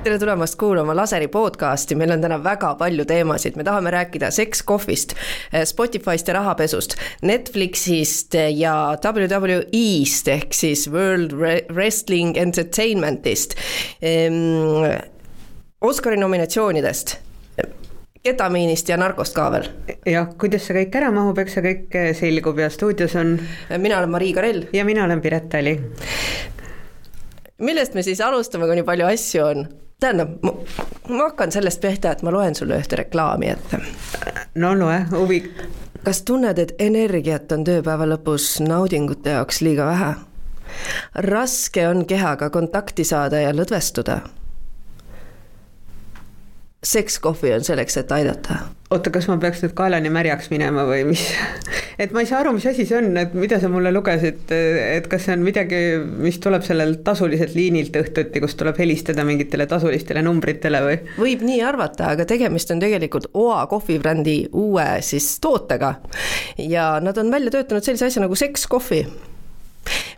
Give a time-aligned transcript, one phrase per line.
[0.00, 5.12] tere tulemast kuulama Laseri podcasti, meil on täna väga palju teemasid, me tahame rääkida seks-kohvist,
[5.68, 6.94] Spotify'st ja rahapesust,
[7.28, 8.72] Netflixist ja
[9.04, 11.34] WWE-st ehk siis World
[11.68, 13.58] Wrestling Entertainment'ist.
[14.00, 14.86] Ehm,
[15.80, 17.18] Oscari nominatsioonidest
[18.24, 19.68] ketamiinist ja narkost ka veel.
[20.08, 23.36] jah, kuidas see kõik ära mahub, eks see kõik selgub ja stuudios on.
[23.76, 24.64] mina olen Marii Karell.
[24.72, 25.76] ja mina olen Piret Tali.
[27.58, 29.68] millest me siis alustame, kui nii palju asju on?
[30.00, 30.28] Tähendab,
[31.08, 33.80] ma hakkan sellest pihta, et ma loen sulle ühte reklaami ette.
[34.54, 35.42] no loe, huvi.
[36.04, 40.12] kas tunned, et energiat on tööpäeva lõpus naudingute jaoks liiga vähe?
[41.14, 44.20] raske on kehaga kontakti saada ja lõdvestuda
[46.84, 48.54] sekskohvi on selleks, et aidata.
[48.90, 51.22] oota, kas ma peaks nüüd kaelani märjaks minema või mis?
[52.02, 55.08] et ma ei saa aru, mis asi see on, et mida sa mulle lugesid, et
[55.12, 55.80] kas see on midagi,
[56.24, 60.98] mis tuleb sellelt tasuliselt liinilt õhtuti, kus tuleb helistada mingitele tasulistele numbritele või?
[61.20, 65.98] võib nii arvata, aga tegemist on tegelikult OA kohvibrändi uue siis tootega.
[66.64, 69.04] ja nad on välja töötanud sellise asja nagu sekskohvi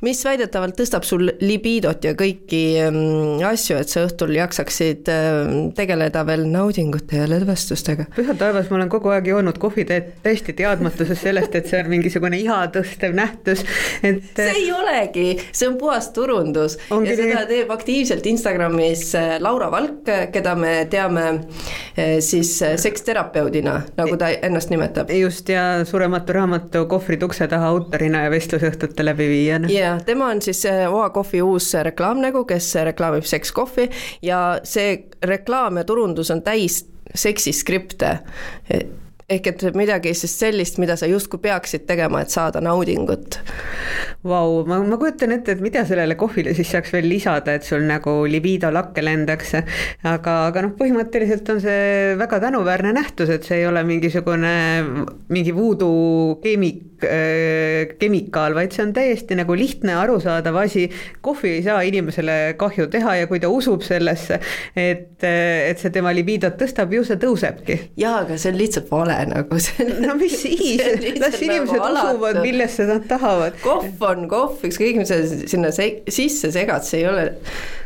[0.02, 6.24] mis väidetavalt tõstab sul libiidot ja kõiki mm, asju, et sa õhtul jaksaksid mm, tegeleda
[6.26, 8.08] veel naudingute ja lõdvestustega.
[8.16, 12.40] püha taevas, ma olen kogu aeg joonud kohviteed täiesti teadmatuses sellest, et see on mingisugune
[12.42, 13.64] iha tõstev nähtus,
[14.02, 14.24] et.
[14.36, 17.48] see ei olegi, see on puhas turundus Ongi ja seda nii...
[17.52, 24.32] teeb aktiivselt Instagramis äh, Laura Valk, keda me teame äh, siis äh, seksterapeudina, nagu ta
[24.42, 25.10] ennast nimetab.
[25.14, 29.70] just ja surematu raamatu Kohvrid ukse taha autorina ja vestlusõhtute läbiviijana.
[29.72, 33.90] jaa, ja tema on siis Oa kohvi uus reklaamnägu, kes reklaamib Sex Coffee
[34.22, 36.82] ja see reklaam ja turundus on täis
[37.14, 38.18] seksiskripte
[39.32, 43.38] ehk et midagi siis sellist, mida sa justkui peaksid tegema, et saada naudingut.
[44.22, 47.82] Vau, ma, ma kujutan ette, et mida sellele kohvile siis saaks veel lisada, et sul
[47.88, 49.56] nagu libido lakke lendaks.
[50.06, 54.52] aga, aga noh, põhimõtteliselt on see väga tänuväärne nähtus, et see ei ole mingisugune
[55.32, 60.88] mingi voodoo keemik äh,, kemikaal, vaid see on täiesti nagu lihtne, arusaadav asi.
[61.20, 64.38] kohvi ei saa inimesele kahju teha ja kui ta usub sellesse,
[64.76, 67.78] et, et see tema libidot tõstab, ju see tõusebki.
[68.00, 69.86] jaa, aga see on lihtsalt vale nagu see.
[70.04, 70.82] no mis siis,
[71.20, 73.58] las inimesed nagu usuvad, millesse nad tahavad.
[73.62, 77.26] kohv on kohv, ükskõik mis sa sinna se sisse segad, see ei ole,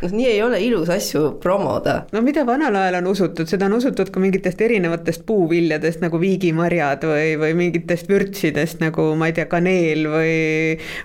[0.02, 1.98] noh, nii ei ole ilus asju promoda.
[2.14, 7.06] no mida vanal ajal on usutud, seda on usutud ka mingitest erinevatest puuviljadest nagu viigimarjad
[7.08, 10.36] või, või mingitest vürtsidest nagu ma ei tea, kaneel või,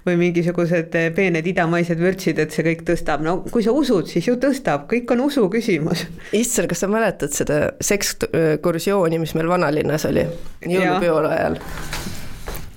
[0.07, 4.37] või mingisugused peened idamaised vürtsid, et see kõik tõstab, no kui sa usud, siis ju
[4.41, 6.05] tõstab, kõik on usu küsimus.
[6.37, 10.20] issand, kas sa mäletad seda sekskursiooni, mis meil vanalinnas oli?
[10.27, 11.57] Oli jõulupeole ajal.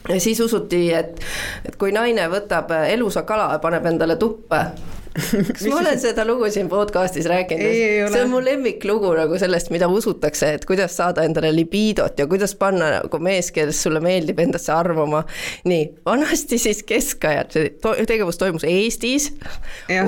[0.08, 1.20] Ja siis usuti, et,
[1.64, 4.60] et kui naine võtab elusa kala ja paneb endale tuppe
[5.14, 7.74] kas ma olen seda lugu siin podcast'is rääkinud?
[8.10, 12.56] see on mu lemmiklugu nagu sellest, mida usutakse, et kuidas saada endale libiidot ja kuidas
[12.58, 15.22] panna nagu mees, kes sulle meeldib, endasse arvama.
[15.70, 19.30] nii, vanasti siis keskajal, see to tegevus toimus Eestis.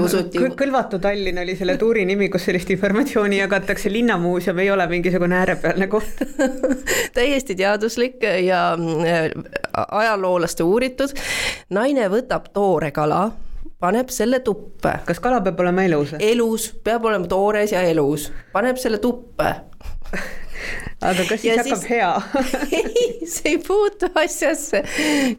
[0.02, 0.42] Usuti...
[0.58, 5.90] kõlvatu Tallinn oli selle tuuri nimi, kus sellist informatsiooni jagatakse, linnamuuseum ei ole mingisugune äärepealne
[5.92, 6.22] koht
[7.16, 9.30] täiesti teaduslik ja äh,
[9.86, 11.14] ajaloolaste uuritud.
[11.70, 13.28] naine võtab toore kala
[13.80, 14.98] paneb selle tuppe.
[15.06, 16.16] kas kala peab olema elus?
[16.18, 19.52] elus, peab olema toores ja elus, paneb selle tuppe
[21.06, 21.88] aga kas siis ja hakkab siis...
[21.90, 22.12] hea
[22.78, 24.82] ei, see ei puutu asjasse.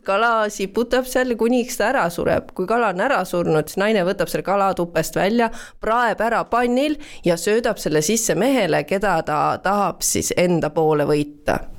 [0.05, 2.51] kala siputab seal, kuniks ta ära sureb.
[2.57, 5.49] kui kala on ära surnud, siis naine võtab selle kala tupest välja,
[5.81, 11.76] praeb ära pannil ja söödab selle sisse mehele, keda ta tahab siis enda poole võita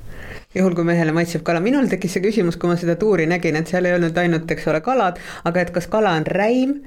[0.54, 1.60] juhul, kui mehele maitseb kala.
[1.60, 4.68] minul tekkis see küsimus, kui ma seda tuuri nägin, et seal ei olnud ainult, eks
[4.72, 6.78] ole, kalad, aga et kas kala on räim,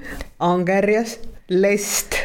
[0.42, 1.18] angerjas,
[1.50, 2.18] lest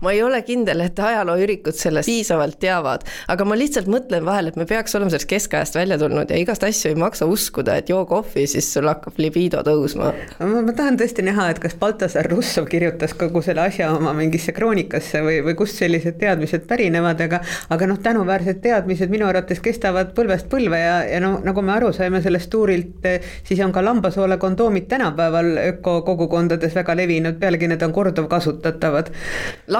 [0.00, 4.58] ma ei ole kindel, et ajalooürikud sellest piisavalt teavad, aga ma lihtsalt mõtlen vahel, et
[4.60, 8.02] me peaks olema sellest keskajast välja tulnud ja igast asju ei maksa uskuda, et joo
[8.08, 10.12] kohvi, siis sul hakkab libido tõusma.
[10.40, 15.22] ma, tahan tõesti näha, et kas Baltasar Russov kirjutas kogu selle asja oma mingisse kroonikasse
[15.24, 17.40] või, või kust sellised teadmised pärinevad, aga
[17.72, 21.92] aga noh, tänuväärsed teadmised minu arvates kestavad põlvest põlve ja, ja no nagu me aru
[21.96, 23.08] saime sellest tuurilt,
[23.46, 29.12] siis on ka lambasoole kondoomid tänapäeval ökokogukondades väga levinud, pealegi need on korduvkasutatavad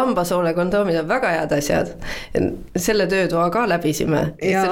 [0.06, 1.92] lambasoole kondoomid on väga head asjad.
[2.76, 4.22] selle töötoa ka läbisime.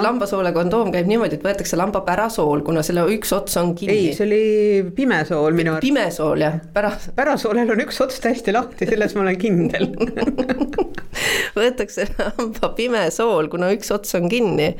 [0.03, 3.97] lambasoole kondoom käib niimoodi, et võetakse lamba pärasool, kuna selle üks ots on kinni.
[3.97, 5.89] ei, see oli pimesool minu arvates.
[5.89, 6.97] pimesool jah, pära-.
[7.15, 9.91] pärasoolel on üks ots täiesti lahti, selles ma olen kindel
[11.59, 14.73] võetakse hamba pime sool, kuna üks ots on kinni,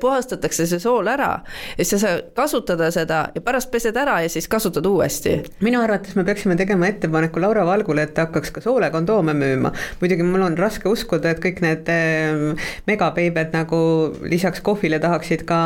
[0.00, 1.30] puhastatakse see sool ära
[1.78, 5.36] ja siis sa kasutada seda ja pärast pesed ära ja siis kasutad uuesti.
[5.64, 9.72] minu arvates me peaksime tegema ettepaneku Laura Valgule, et ta hakkaks ka soolekondoome müüma.
[10.00, 12.54] Muidugi mul on raske uskuda, et kõik need ehm,
[12.88, 13.80] megabeibed nagu
[14.28, 15.58] lisaks kohvile tahaksid ka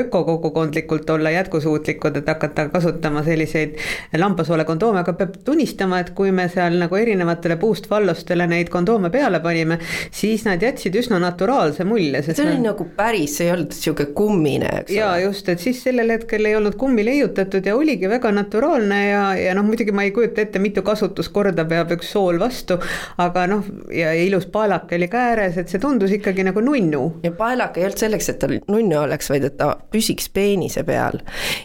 [0.00, 3.78] ökokogukondlikult olla jätkusuutlikud, et hakata kasutama selliseid
[4.18, 9.10] lambasoole kondoome, aga peab tunnistama, et kui me seal nagu erinevatele puust vallustele neid kondoome
[9.14, 9.78] peale panime,
[10.14, 12.22] siis nad jätsid üsna naturaalse mulje.
[12.26, 12.68] see oli me...
[12.68, 14.98] nagu päris, see ei olnud niisugune kummine, eks ole.
[14.98, 19.24] jaa, just, et siis sellel hetkel ei olnud kummi leiutatud ja oligi väga naturaalne ja,
[19.38, 22.78] ja noh, muidugi ma ei kujuta ette, mitu kasutuskorda peab üks sool vastu,
[23.22, 27.02] aga noh, ja ilus paelake oli ka ääres, et see tundus ikkagi nagu nunnu.
[27.22, 31.20] ja paelake ei olnud selleks, et ta nunnu oleks, vaid et ta püsiks peenise peal.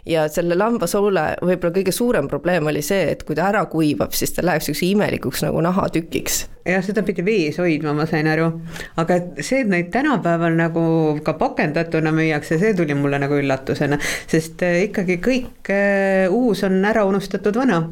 [0.05, 4.33] ja selle lambasoole võib-olla kõige suurem probleem oli see, et kui ta ära kuivab, siis
[4.35, 6.39] ta läheb niisuguse imelikuks nagu nahatükiks.
[6.69, 8.49] jah, seda pidi vees hoidma, ma sain aru.
[8.97, 10.83] aga see, et neid tänapäeval nagu
[11.23, 16.83] ka pakendatuna müüakse, see tuli mulle nagu üllatusena, sest eh, ikkagi kõik eh, uus on
[16.85, 17.85] ära unustatud vana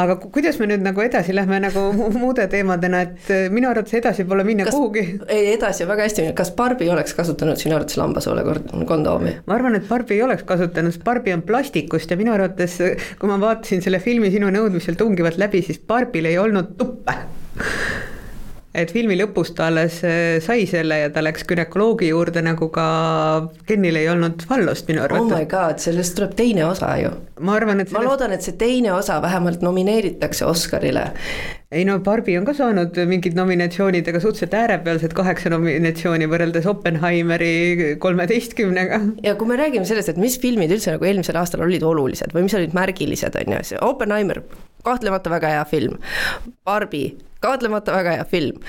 [0.00, 4.26] aga kuidas me nüüd nagu edasi lähme nagu muude teemadena, et äh, minu arvates edasi
[4.28, 5.04] pole minna kas, kuhugi.
[5.28, 8.44] ei, edasi väga hästi, kas Barbi oleks kasutanud sinu arvates lambasoole
[8.88, 9.36] kondoomi?
[9.46, 12.80] ma arvan, et Barbi ei oleks kasutanud, sest Barbi on plastikust ja minu arvates,
[13.20, 17.18] kui ma vaatasin selle filmi sinu nõudmisel tungivalt läbi, siis Barbil ei olnud tuppe
[18.74, 22.86] et filmi lõpus ta alles äh, sai selle ja ta läks günekoloogi juurde, nagu ka
[23.68, 25.30] Kenil ei olnud fallust minu arvates.
[25.30, 27.12] oh my god, sellest tuleb teine osa ju.
[27.46, 28.00] ma arvan, et sellest...
[28.02, 31.04] ma loodan, et see teine osa vähemalt nomineeritakse Oscarile.
[31.74, 37.94] ei no Barbi on ka saanud mingid nominatsioonid, aga suhteliselt äärepealsed kaheksa nominatsiooni võrreldes Oppenheimeri
[38.02, 39.00] kolmeteistkümnega.
[39.22, 42.48] ja kui me räägime sellest, et mis filmid üldse nagu eelmisel aastal olid olulised või
[42.48, 44.42] mis olid märgilised, on ju, see Oppenheimer,
[44.84, 46.02] kahtlemata väga hea film.
[46.66, 47.04] Barbi
[47.44, 48.64] kahtlemata väga hea film,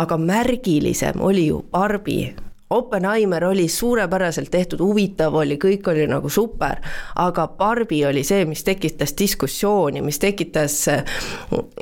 [0.00, 2.22] aga märgilisem oli ju Barbi
[2.70, 6.78] Oppenheimer oli suurepäraselt tehtud, huvitav oli, kõik oli nagu super,
[7.18, 11.16] aga Barbi oli see, mis tekitas diskussiooni, mis tekitas äh,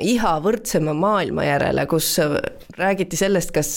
[0.01, 2.33] iha võrdsema maailma järele, kus äh,
[2.81, 3.69] räägiti sellest, kas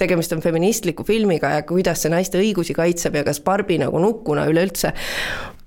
[0.00, 4.48] tegemist on feministliku filmiga ja kuidas see naiste õigusi kaitseb ja kas Barbi nagu nukuna
[4.48, 4.94] üleüldse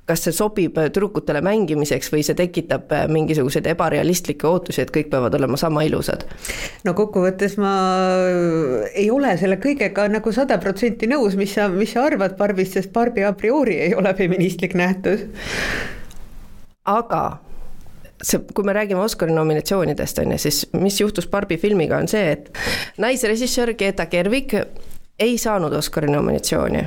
[0.09, 5.59] kas see sobib tüdrukutele mängimiseks või see tekitab mingisuguseid ebarealistlikke ootusi, et kõik peavad olema
[5.59, 6.25] sama ilusad?
[6.83, 7.73] no kokkuvõttes ma
[8.91, 12.91] ei ole selle kõigega nagu sada protsenti nõus, mis sa, mis sa arvad Barbist, sest
[12.95, 15.23] Barbi a priori ei ole feministlik nähtus.
[16.83, 17.23] aga
[18.23, 22.35] see, kui me räägime Oscari nominatsioonidest, on ju, siis mis juhtus Barbi filmiga, on see,
[22.35, 22.51] et
[22.99, 24.55] naisrežissöör Greta Gerwig
[25.19, 26.83] ei saanud Oscari nominatsiooni.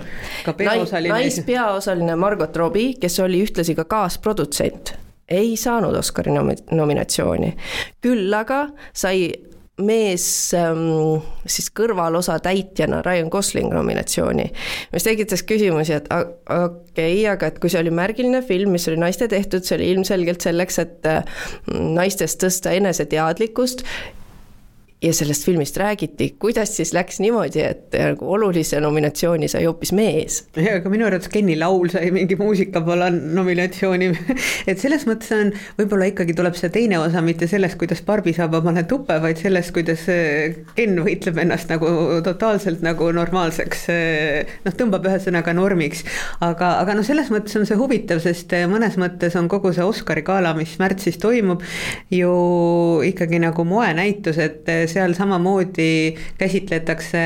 [1.08, 4.94] naispeaosaline Margot Robbie, kes oli ühtlasi ka kaasprodutsent,
[5.28, 7.56] ei saanud Oscari nomi-, nominatsiooni.
[8.00, 9.31] küll aga sai
[9.76, 10.25] mees
[10.56, 14.46] ähm, siis kõrvalosa täitjana Ryan Gosling nominatsiooni.
[14.93, 18.96] mis tekitas küsimusi, et okei okay,, aga et kui see oli märgiline film, mis oli
[19.02, 21.43] naiste tehtud, see oli ilmselgelt selleks, et äh,
[21.76, 23.84] naistest tõsta eneseteadlikkust
[25.02, 30.38] ja sellest filmist räägiti, kuidas siis läks niimoodi, et nagu olulise nominatsiooni sai hoopis mees?
[30.56, 34.08] jaa, aga minu arvates Kenny laul sai mingi muusikapala nominatsiooni
[34.70, 38.56] et selles mõttes on, võib-olla ikkagi tuleb see teine osa mitte sellest, kuidas Barbi saab
[38.56, 41.93] omale tuppe, vaid sellest, kuidas äh, Ken võitleb ennast nagu
[42.25, 46.06] totaalselt nagu normaalseks, äh, noh, tõmbab ühesõnaga normiks.
[46.40, 49.84] aga, aga noh, selles mõttes on see huvitav, sest äh, mõnes mõttes on kogu see
[49.84, 51.60] Oscari gala, mis märtsis toimub,
[52.08, 52.34] ju
[53.12, 54.64] ikkagi nagu moenäitus, et
[54.96, 57.22] seal samamoodi käsitletakse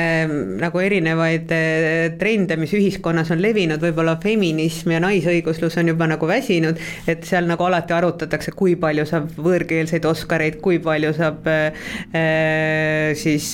[0.61, 6.29] nagu erinevaid eh, trende, mis ühiskonnas on levinud, võib-olla feminism ja naisõiguslus on juba nagu
[6.29, 13.15] väsinud, et seal nagu alati arutatakse, kui palju saab võõrkeelseid Oscareid, kui palju saab äh,
[13.19, 13.53] siis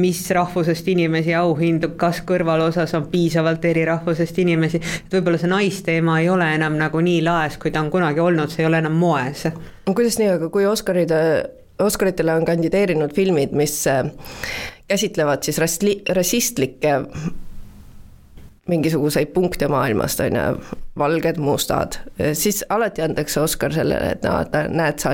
[0.00, 6.20] mis rahvusest inimesi auhindu, kas kõrvalosas on piisavalt eri rahvusest inimesi, et võib-olla see naisteema
[6.22, 8.96] ei ole enam nagu nii laes, kui ta on kunagi olnud, see ei ole enam
[8.96, 9.46] moes.
[9.86, 11.12] kuidas nii, aga kui Oscarid
[11.78, 14.06] Oscaritele on kandideerinud filmid, mis äh,
[14.88, 17.02] käsitlevad siis rasli-, rassistlikke
[18.68, 22.00] mingisuguseid punkte maailmast, on ju, valged, mustad,
[22.34, 25.12] siis alati antakse Oscar sellele, et näed, näed, sa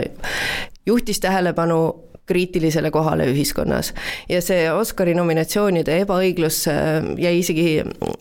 [0.86, 1.82] juhtis tähelepanu
[2.26, 3.92] kriitilisele kohale ühiskonnas.
[4.28, 7.66] ja see Oscari nominatsioonide ebaõiglus äh, jäi isegi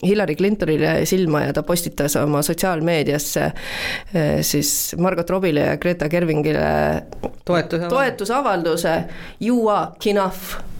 [0.02, 6.66] Hillary Clintonile silma ja ta postitas oma sotsiaalmeediasse äh, siis Margot Robbile ja Greta Gerwingile
[7.44, 8.98] toetusavalduse, toetusavalduse.
[9.40, 10.71] You are enough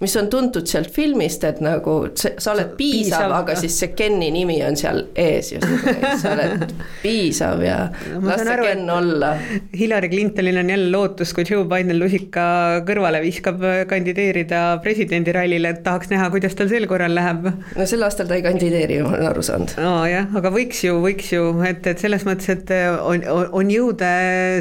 [0.00, 3.62] mis on tuntud sealt filmist, et nagu sa oled piisav, piisav, aga jah.
[3.64, 5.66] siis see Kenni nimi on seal ees just,
[6.22, 9.32] sa oled piisav ja no, las see Ken olla.
[9.76, 12.44] Hillary Clintonil on jälle lootus, kui Joe Biden lusika
[12.88, 17.50] kõrvale viskab kandideerida presidendirallile, et tahaks näha, kuidas tal sel korral läheb.
[17.76, 19.76] no sel aastal ta ei kandideeri, ma olen aru saanud.
[19.80, 22.74] nojah, aga võiks ju, võiks ju, et, et selles mõttes, et
[23.04, 24.10] on, on, on jõuda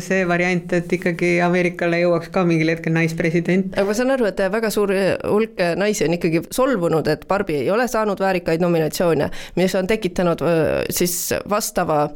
[0.03, 3.73] see variant, et ikkagi Ameerikale jõuaks ka mingil hetkel naispresident.
[3.75, 4.93] aga ma saan aru, et väga suur
[5.23, 10.43] hulk naisi on ikkagi solvunud, et Barbi ei ole saanud väärikaid nominatsioone, mis on tekitanud
[10.89, 12.07] siis vastava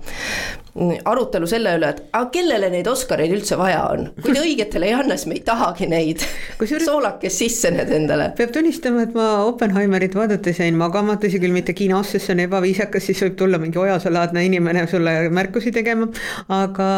[0.74, 4.96] arutelu selle üle, et aga kellele neid Oscareid üldse vaja on, kui te õigetele ei
[4.98, 6.24] anna, siis me ei tahagi neid.
[6.58, 8.32] soolake sisse need endale.
[8.38, 12.44] peab tunnistama, et ma Oppenheimerit vaadates jäin magama, tõsi küll, mitte kinos, sest see on
[12.48, 16.10] ebaviisakas, siis võib tulla mingi ojasalaadne inimene sulle märkusi tegema.
[16.50, 16.92] aga,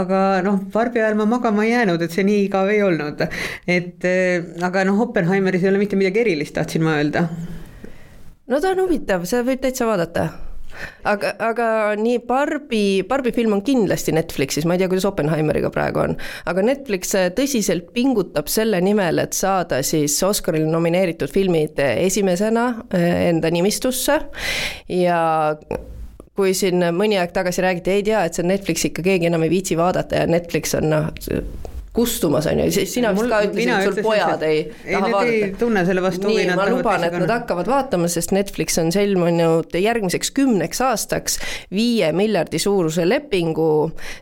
[0.00, 3.26] aga noh, Barbi ajal ma magama ei jäänud, et see nii igav ei olnud.
[3.68, 4.10] et
[4.64, 7.28] aga noh, Oppenheimeris ei ole mitte midagi erilist, tahtsin ma öelda.
[8.48, 10.30] no ta on huvitav, seda võib täitsa vaadata
[11.08, 11.68] aga, aga
[12.00, 16.16] nii Barbi, Barbi film on kindlasti Netflixis, ma ei tea, kuidas Oppenheimeriga praegu on,
[16.50, 22.68] aga Netflix äh, tõsiselt pingutab selle nimel, et saada siis Oscarile nomineeritud filmid äh, esimesena
[22.94, 24.20] äh, enda nimistusse.
[24.90, 25.20] Ja
[26.38, 29.44] kui siin mõni aeg tagasi räägiti, ei tea, et see on Netflix ikka, keegi enam
[29.44, 31.10] ei viitsi vaadata ja Netflix on noh,
[31.92, 35.24] kustumas, on ju, sina vist ka ütlesid, et sul pojad ei taha ei, vaadata.
[35.26, 36.44] ei tunne selle vastu huvi.
[36.46, 41.40] nii, ma luban, et nad hakkavad vaatama, sest Netflix on sõlmunud järgmiseks kümneks aastaks
[41.74, 43.70] viie miljardi suuruse lepingu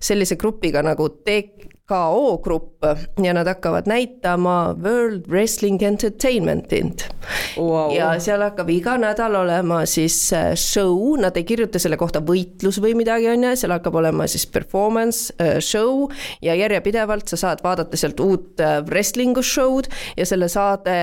[0.00, 2.84] sellise grupiga nagu Tech KO Grupp
[3.22, 7.08] ja nad hakkavad näitama World Wrestling Entertainmentit.
[7.56, 7.94] Wow..
[7.96, 12.78] ja seal hakkab iga nädal olema siis äh, show, nad ei kirjuta selle kohta võitlus
[12.82, 16.06] või midagi, on ju, seal hakkab olema siis performance äh, show
[16.44, 20.96] ja järjepidevalt sa saad vaadata sealt uut äh, wrestling'u show'd ja selle saade,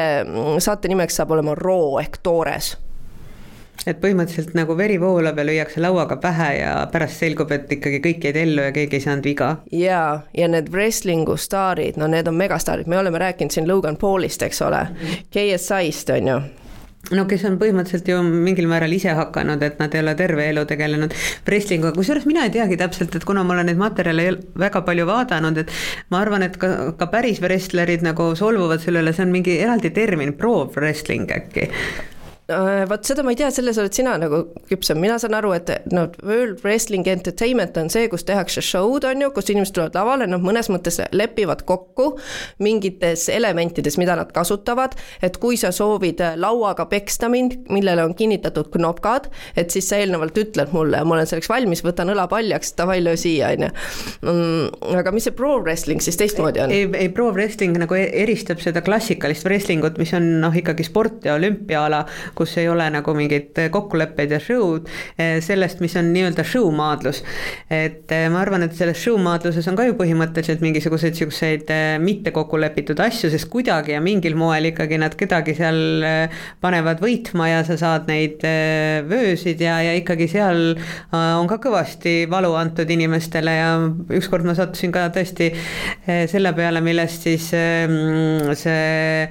[0.63, 2.75] saate nimeks saab olema Raw ehk toores
[3.86, 8.27] et põhimõtteliselt nagu veri voolab ja lüüakse lauaga pähe ja pärast selgub, et ikkagi kõik
[8.29, 9.55] jäid ellu ja keegi ei saanud viga.
[9.72, 14.46] jaa, ja need wrestling'u staarid, no need on megastaarid, me oleme rääkinud siin Logan Paulist,
[14.46, 14.86] eks ole,
[15.34, 16.44] KSI-st on ju.
[17.13, 20.63] No kes on põhimõtteliselt ju mingil määral ise hakanud, et nad ei ole terve elu
[20.65, 21.13] tegelenud
[21.46, 25.62] wrestlinguga, kusjuures mina ei teagi täpselt, et kuna ma olen neid materjale väga palju vaadanud,
[25.62, 25.75] et
[26.10, 29.94] ma arvan, et ka, ka päris wrestlerid nagu solvuvad selle üle, see on mingi eraldi
[29.94, 31.70] termin, pro wrestling äkki
[32.90, 36.06] vot seda ma ei tea, selles oled sina nagu küpsem, mina saan aru, et no
[36.22, 40.42] World Wrestling Entertainment on see, kus tehakse show'd, on ju, kus inimesed tulevad lavale, noh,
[40.44, 42.12] mõnes mõttes lepivad kokku
[42.62, 44.94] mingites elementides, mida nad kasutavad,
[45.25, 50.38] et kui sa soovid lauaga peksta mind, millele on kinnitatud knopkad, et siis sa eelnevalt
[50.38, 53.72] ütled mulle ma olen selleks valmis, võtan õla paljaks, davai, löö siia, on ju.
[54.25, 56.74] Mm, aga mis see pro wrestling siis teistmoodi on?
[56.74, 61.25] ei, ei pro wrestling nagu e-, eristab seda klassikalist wrestlingut, mis on noh, ikkagi sport
[61.25, 62.04] ja olümpiaala
[62.38, 67.24] kus ei ole nagu mingeid kokkuleppeid ja show'd, eh, sellest, mis on nii-öelda show-maadlus.
[67.70, 72.32] et eh, ma arvan, et selles show-maadluses on ka ju põhimõtteliselt mingisuguseid siukseid eh, mitte
[72.36, 76.04] kokku lepitud asju, sest kuidagi ja mingil moel ikkagi nad kedagi seal
[76.62, 78.44] panevad võitma ja sa saad neid
[79.10, 80.75] vöösid ja, ja ikkagi seal
[81.15, 83.70] on ka kõvasti valu antud inimestele ja
[84.20, 85.51] ükskord ma sattusin ka tõesti
[86.32, 89.30] selle peale, millest siis see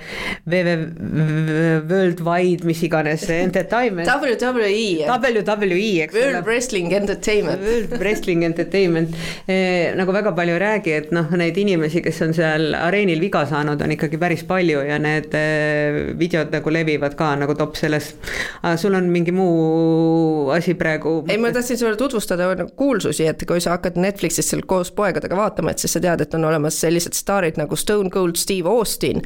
[0.49, 4.09] WW Worldwide, mis iganes iganes entertainment.
[4.09, 5.07] WWE.
[5.09, 6.25] WWE, eks ole.
[6.25, 7.61] World Wrestling Entertainment.
[7.63, 9.15] World Wrestling Entertainment
[9.47, 9.95] eh,.
[9.97, 13.83] nagu väga palju ei räägi, et noh, neid inimesi, kes on seal areenil viga saanud,
[13.83, 18.17] on ikkagi päris palju ja need eh, videod nagu levivad ka nagu top sellest.
[18.63, 21.17] aga sul on mingi muu asi praegu?
[21.29, 25.37] ei, ma tahtsin sulle tutvustada nagu kuulsusi, et kui sa hakkad Netflixis seal koos poegadega
[25.39, 29.23] vaatama, et siis sa tead, et on olemas sellised staarid nagu Stone Cold Steve Austin.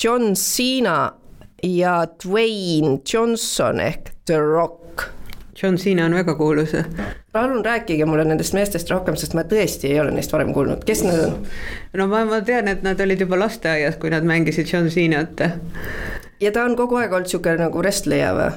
[0.00, 1.19] John Cena
[1.62, 5.02] ja Dwayne Johnson ehk The Rock.
[5.62, 6.72] John Cena on väga kuulus.
[7.32, 11.02] palun rääkige mulle nendest meestest rohkem, sest ma tõesti ei ole neist varem kuulnud, kes
[11.04, 11.34] need on?
[12.00, 15.42] no ma, ma tean, et nad olid juba lasteaias, kui nad mängisid John Cenat
[16.40, 18.48] ja ta on kogu aeg olnud niisugune nagu wrestleja või?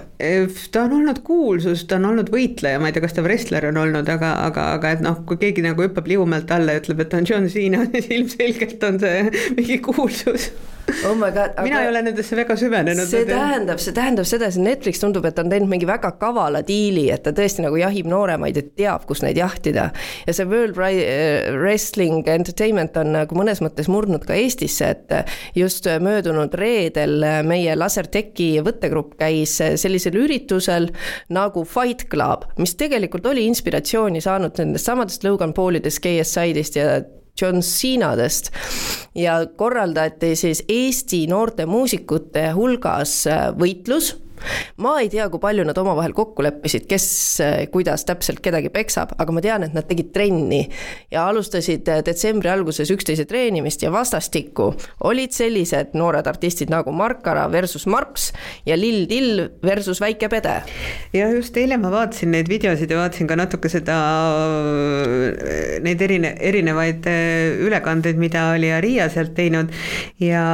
[0.72, 3.82] ta on olnud kuulsus, ta on olnud võitleja, ma ei tea, kas ta wrestler on
[3.84, 7.12] olnud, aga, aga, aga et noh, kui keegi nagu hüppab liumäelt alla ja ütleb, et
[7.12, 9.26] ta on John Cena, siis ilmselgelt on see
[9.60, 10.54] mingi kuulsus
[11.08, 11.56] oh my god.
[11.64, 13.08] mina ei ole nendesse väga süvenenud.
[13.08, 16.64] see tähendab, see tähendab seda, et Netflix tundub, et ta on teinud mingi väga kavala
[16.68, 19.90] diili, et ta tõesti nagu jahib nooremaid, et teab, kus neid jahtida.
[20.28, 26.54] ja see World Wrestling Entertainment on nagu mõnes mõttes murdnud ka Eestisse, et just möödunud
[26.60, 30.90] reedel meie Lasertechi võttegrupp käis sellisel üritusel
[31.34, 37.02] nagu Fight Club, mis tegelikult oli inspiratsiooni saanud nendest samadest Logan Paulidest, KSI-dest ja
[37.42, 38.52] John Cenadest.
[39.16, 43.24] Ja korraldati siis Eesti noorte muusikute hulgas
[43.60, 44.14] võitlus
[44.84, 47.08] ma ei tea, kui palju nad omavahel kokku leppisid, kes
[47.74, 50.64] kuidas täpselt kedagi peksab, aga ma tean, et nad tegid trenni
[51.14, 54.72] ja alustasid detsembri alguses üksteise treenimist ja vastastikku
[55.10, 58.32] olid sellised noored artistid nagu Markara versus Marps
[58.68, 60.56] ja Lill Till versus Väike Pede.
[61.14, 63.98] ja just eile ma vaatasin neid videosid ja vaatasin ka natuke seda,
[65.84, 67.08] neid erine-, erinevaid
[67.68, 69.72] ülekandeid, mida oli Aria sealt teinud
[70.22, 70.46] ja,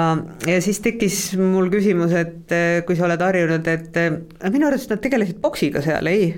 [0.47, 2.55] ja siis tekkis mul küsimus, et
[2.87, 6.33] kui sa oled harjunud, et et minu arust nad tegelesid poksiga seal, ei?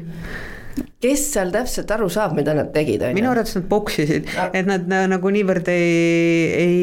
[1.01, 3.17] Kes seal täpselt aru saab, mida nad tegid, on ju?
[3.17, 5.87] minu arvates nad poksisid, et nad nagu niivõrd ei,
[6.61, 6.81] ei,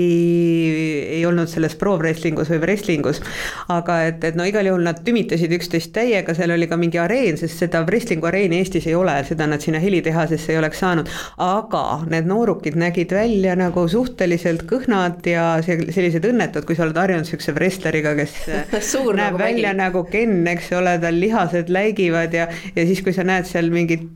[1.19, 3.23] ei olnud selles pro-wrestlingus või wrestlingus.
[3.71, 7.39] aga et, et no igal juhul nad tümitasid üksteist täiega, seal oli ka mingi areen,
[7.39, 11.11] sest seda wrestlingu areeni Eestis ei ole, seda nad sinna helitehasesse ei oleks saanud.
[11.45, 17.29] aga need noorukid nägid välja nagu suhteliselt kõhnad ja sellised õnnetud, kui sa oled harjunud
[17.29, 19.81] siukse wrestleriga, kes näeb nagu välja mägi.
[19.85, 24.08] nagu Ken, eks ole, tal lihased läigivad ja, ja siis, kui sa näed seal mingit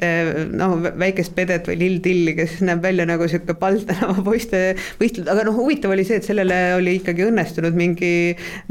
[0.56, 4.60] noh, väikest pedet või lill-tilli, kes näeb välja nagu sihuke Paldtänava poiste
[5.00, 8.12] võistlus, aga noh, huvitav oli see, et sellele oli ikkagi õnnestunud mingi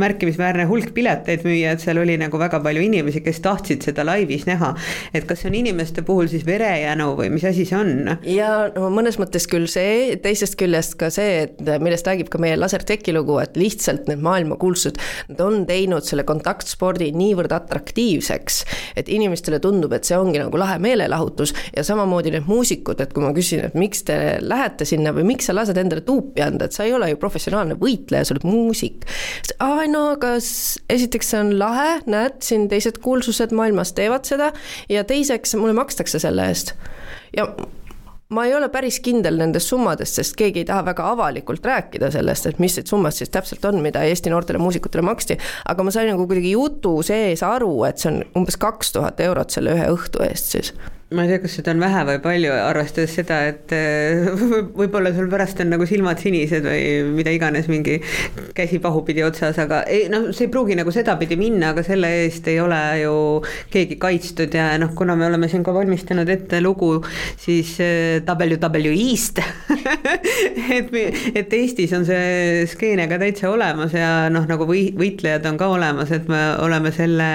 [0.01, 4.47] märkimisväärne hulk pileteid müüa, et seal oli nagu väga palju inimesi, kes tahtsid seda laivis
[4.49, 4.73] näha.
[5.13, 8.15] et kas see on inimeste puhul siis verejänu või mis asi see on?
[8.27, 12.59] ja no mõnes mõttes küll see, teisest küljest ka see, et millest räägib ka meie
[12.59, 14.99] laserteki lugu, et lihtsalt need maailmakuulsused,
[15.31, 18.61] nad on teinud selle kontaktspordi niivõrd atraktiivseks,
[18.99, 23.13] et inimestele tundub, et see ongi nagu lahe meelelahutus meelelahutus ja samamoodi need muusikud, et
[23.13, 26.65] kui ma küsin, et miks te lähete sinna või miks sa lased endale tuupi anda,
[26.65, 29.05] et sa ei ole ju professionaalne võitleja, sa oled muusik.
[29.59, 34.51] aa, no aga esiteks see on lahe, näed, siin teised kuulsused maailmas teevad seda
[34.89, 36.73] ja teiseks mulle makstakse selle eest.
[37.35, 37.47] ja
[38.31, 42.47] ma ei ole päris kindel nendest summadest, sest keegi ei taha väga avalikult rääkida sellest,
[42.47, 45.37] et mis need summad siis täpselt on, mida Eesti noortele muusikutele maksti,
[45.67, 49.51] aga ma sain nagu kuidagi jutu sees aru, et see on umbes kaks tuhat eurot
[49.51, 50.73] selle ühe õhtu eest siis
[51.11, 54.29] ma ei tea, kas seda on vähe või palju, arvestades seda, et äh,
[54.79, 57.97] võib-olla sul pärast on nagu silmad sinised või mida iganes, mingi
[58.55, 62.47] käsi pahupidi otsas, aga ei noh, see ei pruugi nagu sedapidi minna, aga selle eest
[62.47, 63.15] ei ole ju
[63.73, 66.93] keegi kaitstud ja noh, kuna me oleme siin ka valmistanud ette lugu,
[67.41, 69.43] siis äh, WWE-st
[70.79, 70.95] et,
[71.35, 75.67] et Eestis on see skeene ka täitsa olemas ja noh, nagu või võitlejad on ka
[75.75, 77.29] olemas, et me oleme selle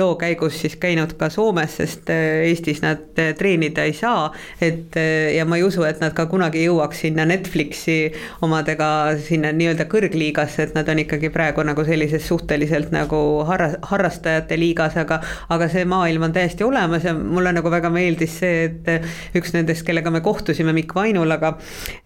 [0.00, 4.30] loo käigus siis käinud ka Soomes, sest äh, Eestis nad nad eh, treenida ei saa,
[4.60, 8.12] et eh, ja ma ei usu, et nad ka kunagi jõuaks sinna Netflixi
[8.42, 14.58] omadega sinna nii-öelda kõrgliigasse, et nad on ikkagi praegu nagu sellises suhteliselt nagu harra-, harrastajate
[14.60, 15.20] liigas, aga
[15.52, 19.84] aga see maailm on täiesti olemas ja mulle nagu väga meeldis see, et üks nendest,
[19.86, 21.56] kellega me kohtusime, Mikk Vainulaga,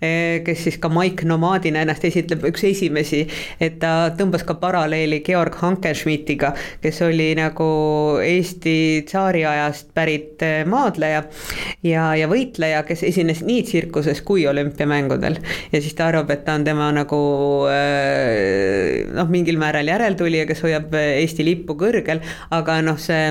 [0.01, 3.25] eh, kes siis ka Mike Nomadina ennast esitleb, üks esimesi,
[3.61, 7.67] et ta tõmbas ka paralleeli Georg Hankenschmidtiga, kes oli nagu
[8.27, 11.25] Eesti tsaariajast pärit maa maadleja
[11.87, 15.39] ja, ja võitleja, kes esines nii tsirkuses kui olümpiamängudel.
[15.73, 17.21] ja siis ta arvab, et ta on tema nagu
[17.71, 22.23] äh, noh, mingil määral järeltulija, kes hoiab Eesti lippu kõrgel,
[22.55, 23.29] aga noh, see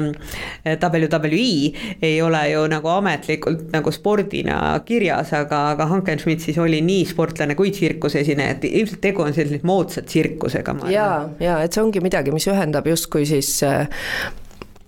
[0.66, 6.82] äh, WWE ei ole ju nagu ametlikult nagu spordina kirjas, aga, aga Hankenschmidt siis oli
[6.86, 10.78] nii sportlane kui tsirkusesineja, et ilmselt tegu on sellise moodsa tsirkusega.
[10.92, 13.88] ja, ja et see ongi midagi, mis ühendab justkui siis äh,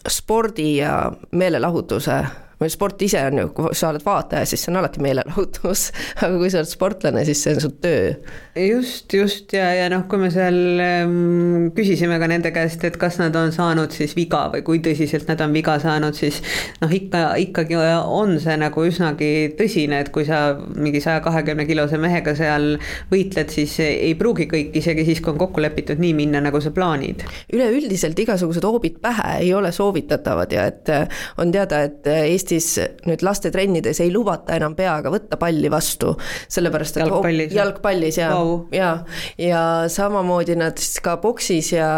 [0.07, 2.19] spordi ja meelelahutuse
[2.57, 5.87] või sport ise on ju, kui sa oled vaataja, siis see on alati meelelahutus,
[6.23, 8.13] aga kui sa oled sportlane, siis see on su töö.
[8.57, 13.19] just, just ja, ja noh, kui me seal ähm, küsisime ka nende käest, et kas
[13.21, 16.41] nad on saanud siis viga või kui tõsiselt nad on viga saanud, siis
[16.81, 22.01] noh, ikka, ikkagi on see nagu üsnagi tõsine, et kui sa mingi saja kahekümne kilose
[22.01, 22.77] mehega seal
[23.11, 26.73] võitled, siis ei pruugi kõik, isegi siis, kui on kokku lepitud nii minna, nagu sa
[26.73, 27.21] plaanid.
[27.53, 30.89] üleüldiselt igasugused hoobid pähe ei ole soovitatavad ja et
[31.37, 36.13] on teada, et Eesti Eestis nüüd lastetrennides ei lubata enam peaga võtta palli vastu,
[36.51, 38.91] sellepärast et jalgpallis, jalgpallis ja wow., ja,
[39.41, 41.89] ja samamoodi nad siis ka boksis ja,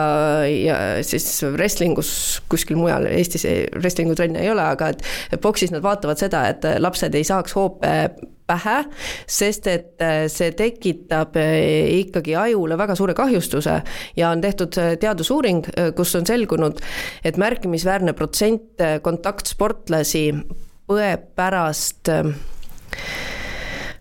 [0.49, 2.11] ja siis wrestlingus
[2.49, 3.45] kuskil mujal, Eestis
[3.77, 7.93] wrestlingu trenne ei ole, aga et boksis nad vaatavad seda, et lapsed ei saaks hoope
[8.49, 8.77] pähe,
[9.29, 13.79] sest et äh, see tekitab äh, ikkagi ajule väga suure kahjustuse
[14.17, 15.63] ja on tehtud äh, teadusuuring,
[15.97, 16.81] kus on selgunud,
[17.23, 20.23] et märkimisväärne protsent kontaktsportlasi
[20.89, 22.09] põeb pärast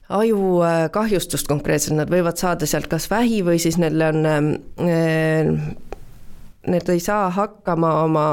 [0.08, 4.24] ajukahjustust konkreetselt, nad võivad saada sealt kas vähi või siis neil on
[6.68, 8.26] need ei saa hakkama oma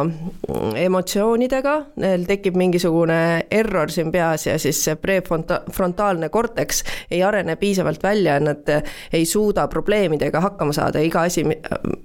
[0.76, 3.19] emotsioonidega, neil tekib mingisugune
[3.52, 8.69] error siin peas ja siis see prefrontaalne korteks ei arene piisavalt välja, nad
[9.13, 11.45] ei suuda probleemidega hakkama saada, iga asi,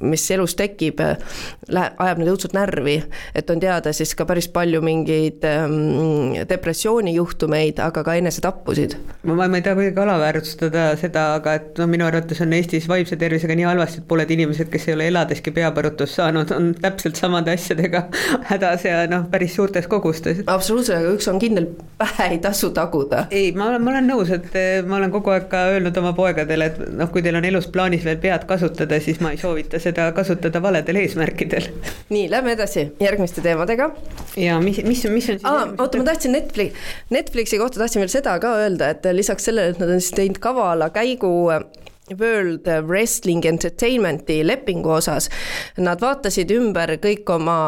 [0.01, 3.01] mis elus tekib, ajab neid õudselt närvi.
[3.35, 8.97] et on teada siis ka päris palju mingeid ähm, depressioonijuhtumeid, aga ka enesetappusid.
[9.25, 13.17] ma, ma ei taha kuidagi alaväärtustada seda, aga et noh, minu arvates on Eestis vaimse
[13.21, 17.55] tervisega nii halvasti, et pooled inimesed, kes ei ole eladeski peapõrutust saanud, on täpselt samade
[17.57, 18.05] asjadega
[18.51, 20.43] hädas ja noh, päris suurtes kogustes.
[20.47, 21.69] absoluutselt, aga üks on kindel,
[22.01, 23.25] pähe ei tasu taguda.
[23.31, 26.13] ei, ma olen, ma olen nõus, et eh, ma olen kogu aeg ka öelnud oma
[26.17, 29.81] poegadele, et noh, kui teil on elus plaanis veel pead kasutada, siis ma ei soovita
[29.83, 31.71] seda kasutada valedel eesmärkidel.
[32.15, 33.91] nii, lähme edasi järgmiste teemadega.
[34.41, 38.13] ja mis, mis, mis on siis aa, oota, ma tahtsin Netflix, Netflixi kohta tahtsin veel
[38.13, 41.31] seda ka öelda, et lisaks sellele, et nad on siis teinud kavala käigu
[42.19, 45.31] World Wrestling Entertainmenti lepingu osas,
[45.79, 47.59] nad vaatasid ümber kõik oma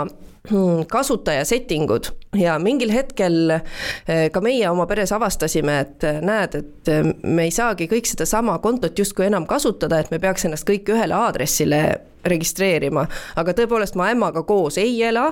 [0.51, 6.57] hmm, kasutaja settingud ja mingil hetkel eh, ka meie oma peres avastasime, et eh, näed,
[6.63, 10.69] et eh, me ei saagi kõik sedasama kontot justkui enam kasutada, et me peaks ennast
[10.69, 11.83] kõik ühele aadressile
[12.25, 13.07] registreerima,
[13.37, 15.29] aga tõepoolest ma ämmaga koos ei ela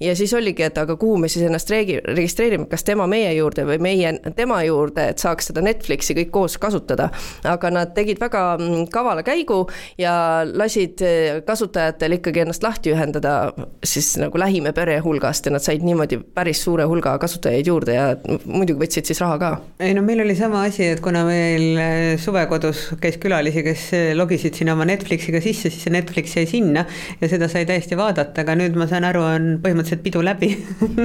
[0.00, 3.64] ja siis oligi, et aga kuhu me siis ennast regi-, registreerime, kas tema meie juurde
[3.68, 7.10] või meie tema juurde, et saaks seda Netflixi kõik koos kasutada.
[7.44, 9.64] aga nad tegid väga mm, kavala käigu
[9.98, 13.52] ja lasid eh, kasutajatel ikkagi ennast lahti ühendada
[13.84, 18.08] siis nagu lähima pere hulgast ja nad said niimoodi päris suure hulga kasutajaid juurde ja
[18.44, 19.50] muidugi võtsid siis raha ka.
[19.80, 24.10] ei no meil oli sama asi, et kuna meil eh, suvekodus käis külalisi, kes eh,
[24.18, 26.84] logisid sinna oma Netflixiga sisse, siis see Netflix Netflix jäi sinna
[27.20, 30.50] ja seda sai täiesti vaadata, aga nüüd ma saan aru, on põhimõtteliselt pidu läbi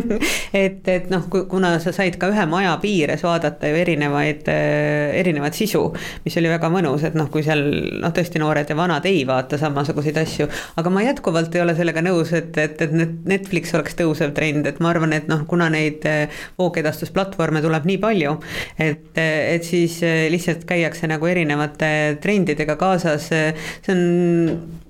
[0.64, 5.56] et, et noh, kuna sa said ka ühe maja piires vaadata ju erinevaid, äh, erinevat
[5.58, 5.86] sisu,
[6.26, 7.64] mis oli väga mõnus, et noh, kui seal
[8.02, 12.04] noh, tõesti noored ja vanad ei vaata samasuguseid asju, aga ma jätkuvalt ei ole sellega
[12.06, 12.96] nõus, et, et, et
[13.30, 18.00] Netflix oleks tõusev trend, et ma arvan, et noh, kuna neid äh, voogedastusplatvorme tuleb nii
[18.04, 18.36] palju,
[18.82, 24.02] et, et siis äh, lihtsalt käiakse nagu erinevate trendidega kaasas, see on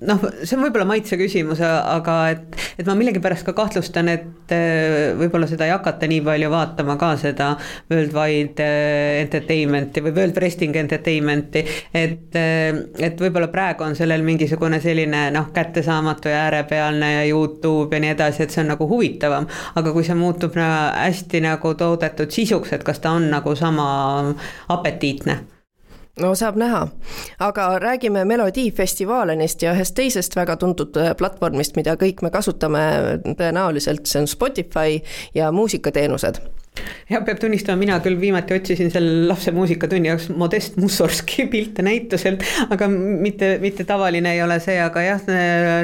[0.04, 5.12] noh, see on võib-olla maitse küsimus, aga et, et ma millegipärast ka kahtlustan, et äh,
[5.18, 7.52] võib-olla seda ei hakata nii palju vaatama ka seda
[7.92, 11.64] Worldwide äh, Entertainment'i või World Wrestling Entertainment'i.
[11.94, 17.96] et, äh, et võib-olla praegu on sellel mingisugune selline noh, kättesaamatu ja äärepealne ja Youtube
[17.96, 19.48] ja nii edasi, et see on nagu huvitavam.
[19.74, 23.88] aga kui see muutub hästi nagu toodetud sisuks, et kas ta on nagu sama
[24.68, 25.53] apetiitne
[26.20, 26.88] no saab näha,
[27.42, 32.84] aga räägime Melodii Festivalenist ja ühest teisest väga tuntud äh, platvormist, mida kõik me kasutame.
[33.24, 35.00] Tõenäoliselt, see on Spotify
[35.34, 36.42] ja muusikateenused
[37.10, 42.42] ja peab tunnistama, mina küll viimati otsisin selle lapse muusikatunni jaoks Modest Mussorgski pilte näituselt,
[42.70, 45.28] aga mitte, mitte tavaline ei ole see, aga jah,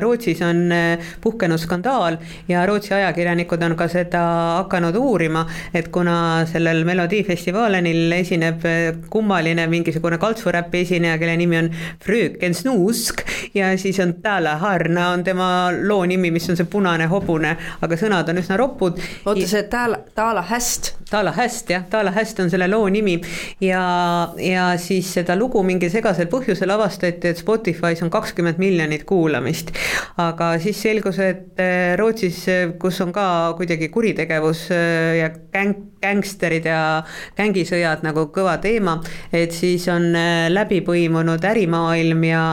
[0.00, 2.16] Rootsis on eh, puhkenud skandaal
[2.48, 4.22] ja Rootsi ajakirjanikud on ka seda
[4.62, 11.70] hakanud uurima, et kuna sellel melodiifestivalenil esineb eh, kummaline mingisugune kaltsuräpi esineja, kelle nimi on
[12.04, 17.06] Fröken Snusk ja siis on Tala Harna on tema loo nimi, mis on see punane
[17.12, 19.00] hobune, aga sõnad on üsna ropud.
[19.26, 20.96] oota, see Tala, Tala Häst häst.
[21.10, 23.16] Taala häst jah, Taala häst on selle loo nimi
[23.60, 29.72] ja, ja siis seda lugu mingil segasel põhjusel avastati, et Spotify's on kakskümmend miljonit kuulamist.
[30.16, 32.44] aga siis selgus, et äh, Rootsis,
[32.78, 37.02] kus on ka kuidagi kuritegevus äh, ja gäng, gängsterid ja
[37.36, 39.00] gängisõjad nagu kõva teema,
[39.32, 40.14] et siis on
[40.48, 42.44] läbi põimunud ärimaailm ja,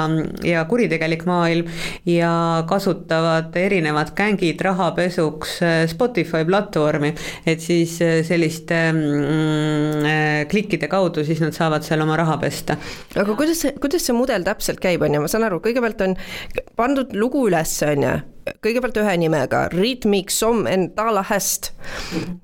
[0.44, 1.70] ja kuritegelik maailm
[2.10, 5.60] ja kasutavad erinevad gängid rahapesuks
[5.94, 7.14] Spotify platvormi,
[7.46, 12.78] et siis selliste mm, äh, klikkide kaudu, siis nad saavad seal oma raha pesta.
[13.16, 16.18] aga kuidas see, kuidas see mudel täpselt käib, on ju, ma saan aru, kõigepealt on
[16.80, 18.18] pandud lugu üles, on ju
[18.64, 21.72] kõigepealt ühe nimega, Rhythmic Som and Talahäst.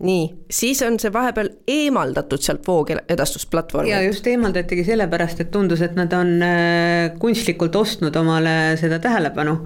[0.03, 3.91] nii, siis on see vahepeal eemaldatud sealt voogedastusplatvormilt.
[3.91, 9.57] ja just eemaldatigi sellepärast, et tundus, et nad on äh, kunstlikult ostnud omale seda tähelepanu.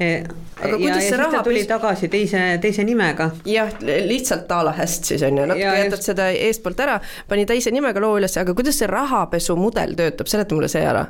[0.00, 0.10] E,
[0.58, 3.30] aga ja, kuidas see raha tuli tagasi teise, teise nimega.
[3.48, 6.10] jah, lihtsalt Talahäst siis on ju, natuke jätad just...
[6.12, 6.98] seda eestpoolt ära,
[7.28, 11.06] pani teise nimega loo üles, aga kuidas see rahapesumudel töötab, seleta mulle see ära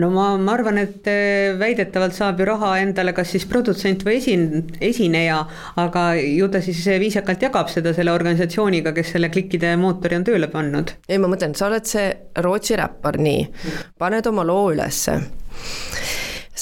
[0.00, 4.18] no ma, ma arvan, et äh, väidetavalt saab ju raha endale kas siis produtsent või
[4.20, 5.40] esin-, esineja,
[5.80, 10.50] aga ju ta siis viisakalt jagab seda selle organisatsiooniga, kes selle klikkide mootori on tööle
[10.52, 10.96] pannud.
[11.08, 12.10] ei, ma mõtlen, sa oled see
[12.44, 13.48] Rootsi räppar, nii,
[13.98, 15.18] paned oma loo ülesse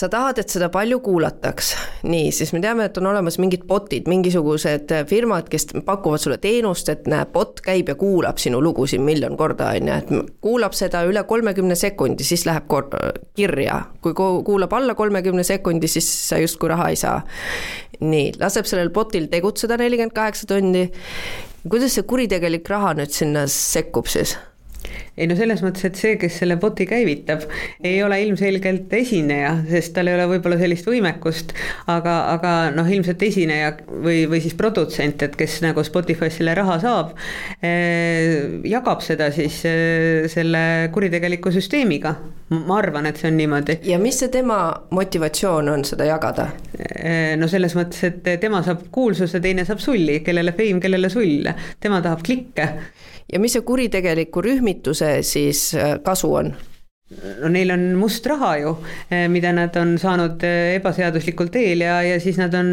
[0.03, 1.73] sa tahad, et seda palju kuulataks,
[2.09, 6.91] nii, siis me teame, et on olemas mingid bot'id, mingisugused firmad, kes pakuvad sulle teenust,
[6.93, 11.05] et näe, bot käib ja kuulab sinu lugusid miljon korda, on ju, et kuulab seda
[11.09, 12.91] üle kolmekümne sekundi, siis läheb kor-,
[13.39, 13.83] kirja.
[14.03, 17.21] kui kuulab alla kolmekümne sekundi, siis sa justkui raha ei saa.
[18.03, 20.89] nii, laseb sellel bot'il tegutseda nelikümmend kaheksa tundi,
[21.63, 24.35] kuidas see kuritegelik raha nüüd sinna sekkub siis?
[25.17, 27.45] Ei no selles mõttes, et see, kes selle bot'i käivitab,
[27.85, 31.53] ei ole ilmselgelt esineja, sest tal ei ole võib-olla sellist võimekust,
[31.93, 36.79] aga, aga noh, ilmselt esineja või, või siis produtsent, et kes nagu Spotify's selle raha
[36.83, 37.13] saab
[37.61, 42.17] eh,, jagab seda siis eh, selle kuritegeliku süsteemiga.
[42.53, 43.79] ma arvan, et see on niimoodi.
[43.89, 44.59] ja mis see tema
[44.91, 47.37] motivatsioon on seda jagada eh,?
[47.37, 51.49] no selles mõttes, et tema saab kuulsuse, teine saab sulli, kellele fame, kellele sull,
[51.81, 52.69] tema tahab klikke
[53.33, 56.55] ja mis see kuritegeliku rühmituse siis äh, kasu on?
[57.13, 58.71] no neil on must raha ju,
[59.13, 62.71] äh, mida nad on saanud äh, ebaseaduslikul teel ja, ja siis nad on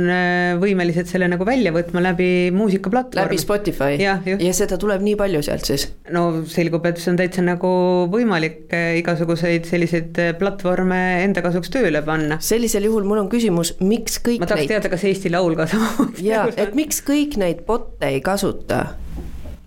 [0.62, 3.26] võimelised selle nagu välja võtma läbi muusikaplatvormi.
[3.28, 3.98] läbi Spotify?
[4.00, 5.90] ja, ja seda tuleb nii palju sealt siis?
[6.16, 7.74] no selgub, et see on täitsa nagu
[8.12, 12.40] võimalik igasuguseid selliseid platvorme enda kasuks tööle panna.
[12.44, 14.76] sellisel juhul mul on küsimus, miks kõik ma tahaks neid...
[14.76, 18.86] teada, kas Eesti Laul ka samamoodi jaa, et miks kõik neid bot'e ei kasuta?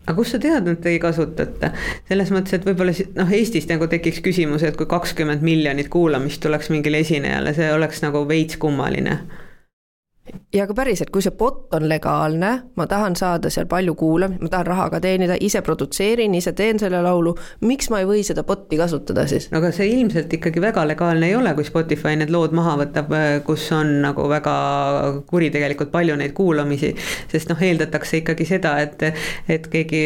[0.06, 1.72] Aga kust sa tead, et ei kasutata?
[2.08, 6.72] selles mõttes, et võib-olla noh, Eestis nagu tekiks küsimus, et kui kakskümmend miljonit kuulamist tuleks
[6.74, 9.20] mingile esinejale, see oleks nagu veits kummaline
[10.53, 14.51] ja aga päriselt, kui see bot on legaalne, ma tahan saada seal palju kuulamist, ma
[14.53, 17.35] tahan raha ka teenida, ise produtseerin, ise teen selle laulu,
[17.68, 19.49] miks ma ei või seda bot'i kasutada siis?
[19.53, 23.14] no aga see ilmselt ikkagi väga legaalne ei ole, kui Spotify need lood maha võtab,
[23.47, 24.57] kus on nagu väga
[25.31, 26.92] kuritegelikult palju neid kuulamisi,
[27.33, 29.07] sest noh, eeldatakse ikkagi seda, et,
[29.53, 30.03] et keegi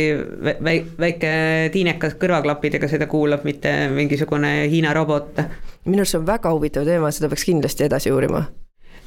[1.03, 1.33] väike
[1.75, 5.43] tiinekas kõrvaklappidega seda kuulab, mitte mingisugune Hiina robot.
[5.87, 8.47] minu arust see on väga huvitav teema, seda peaks kindlasti edasi uurima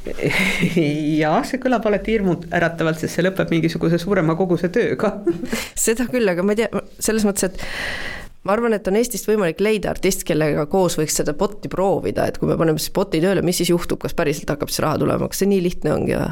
[1.21, 5.17] jah, see kõlab alati hirmuäratavalt, sest see lõpeb mingisuguse suurema koguse tööga
[5.87, 9.61] seda küll, aga ma ei tea, selles mõttes, et ma arvan, et on Eestist võimalik
[9.63, 13.43] leida artist, kellega koos võiks seda bot'i proovida, et kui me paneme siis bot'i tööle,
[13.45, 16.31] mis siis juhtub, kas päriselt hakkab siis raha tulema, kas see nii lihtne ongi või?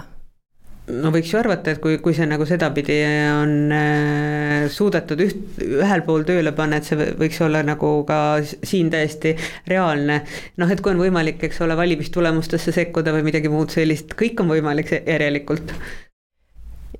[0.87, 2.97] No võiks ju arvata, et kui, kui see nagu sedapidi
[3.33, 8.91] on äh, suudetud üht, ühel pool tööle panna, et see võiks olla nagu ka siin
[8.93, 9.35] täiesti
[9.67, 10.21] reaalne.
[10.61, 14.51] noh, et kui on võimalik, eks ole, valimistulemustesse sekkuda või midagi muud sellist, kõik on
[14.55, 15.75] võimalik järelikult.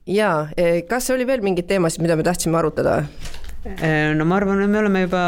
[0.05, 0.47] jaa,
[0.89, 3.01] kas oli veel mingeid teemasid, mida me tahtsime arutada?
[3.65, 5.21] Äh, no ma arvan, et me oleme juba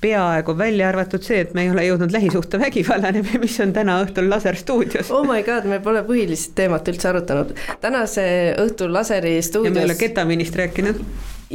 [0.00, 5.10] peaaegu välja arvatud see, et me ei ole jõudnud lähisuhtevägivallani, mis on täna õhtul Laserstuudios.
[5.12, 7.52] oh my god, me pole põhilist teemat üldse arutanud.
[7.82, 8.24] tänase
[8.62, 9.72] õhtul Laseri stuudios.
[9.72, 11.02] ja me ei ole ketamiinist rääkinud.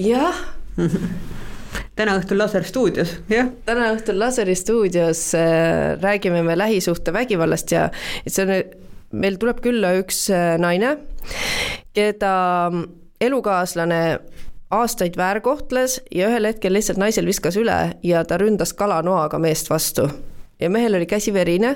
[0.04, 0.44] jah
[1.98, 3.50] täna õhtul Laserstuudios, jah.
[3.66, 7.90] täna õhtul Laseri stuudios äh, räägime me lähisuhtevägivallast ja
[8.26, 8.80] et see on,
[9.24, 10.98] meil tuleb külla üks äh, naine,
[11.98, 12.36] keda
[13.24, 14.02] elukaaslane
[14.74, 20.10] aastaid väärkohtles ja ühel hetkel lihtsalt naisel viskas üle ja ta ründas kalanoaga meest vastu
[20.60, 21.76] ja mehel oli käsi verine,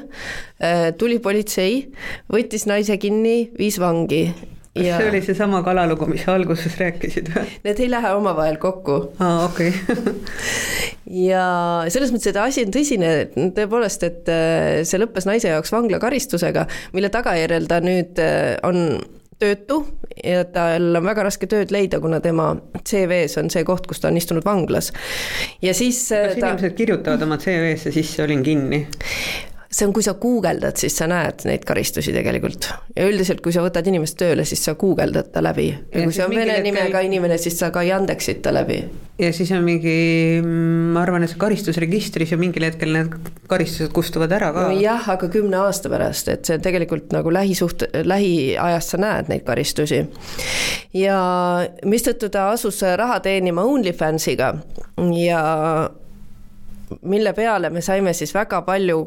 [0.63, 1.85] äh, tuli politsei,
[2.33, 4.23] võttis naise kinni, viis vangi.
[4.73, 4.97] kas ja...
[4.97, 7.45] see oli seesama kalalugu, mis sa alguses rääkisid või?
[7.67, 8.97] Need ei lähe omavahel kokku.
[9.19, 10.15] aa, okei okay.
[11.29, 11.45] ja
[11.93, 13.13] selles mõttes, et asi on tõsine,
[13.55, 18.99] tõepoolest, et äh, see lõppes naise jaoks vanglakaristusega, mille tagajärjel ta nüüd äh, on
[19.41, 19.81] töötu
[20.23, 24.11] ja tal on väga raske tööd leida, kuna tema CV-s on see koht, kus ta
[24.11, 24.91] on istunud vanglas.
[25.61, 26.51] ja siis kas ta...
[26.53, 28.85] inimesed kirjutavad oma CV-sse sisse, olin kinni?
[29.71, 32.67] See on, kui sa guugeldad, siis sa näed neid karistusi tegelikult.
[32.95, 35.69] ja üldiselt, kui sa võtad inimest tööle, siis sa guugeldad ta läbi.
[35.71, 38.81] ja kui see on vene nimega inimene, siis sa ka Yandexid ta läbi.
[39.21, 39.95] ja siis on mingi,
[40.43, 44.67] ma arvan, et see karistusregistris ja mingil hetkel need karistused kustuvad ära ka.
[44.75, 50.03] jah, aga kümne aasta pärast, et see tegelikult nagu lähisuht-, lähiajast sa näed neid karistusi.
[50.99, 51.17] ja
[51.87, 54.53] mistõttu ta asus raha teenima OnlyFansiga
[55.15, 55.41] ja
[57.01, 58.97] mille peale me saime siis väga palju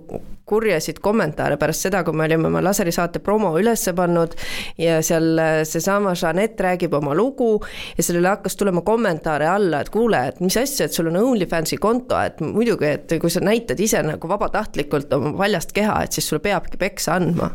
[0.44, 4.34] kurjasid kommentaare pärast seda, kui me olime oma laserisaate promo üles pannud
[4.78, 7.52] ja seal seesama Jeanette räägib oma lugu
[7.96, 11.78] ja sellele hakkas tulema kommentaare alla, et kuule, et mis asja, et sul on OnlyFansi
[11.80, 16.28] konto, et muidugi, et kui sa näitad ise nagu vabatahtlikult oma valjast keha, et siis
[16.28, 17.50] sulle peabki peksa andma.